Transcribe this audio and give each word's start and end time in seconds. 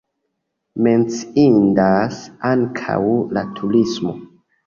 Menciindas 0.87 2.23
ankaŭ 2.53 2.97
la 3.39 3.47
turismo. 3.61 4.17